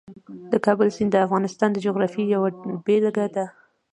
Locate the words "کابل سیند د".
0.65-1.17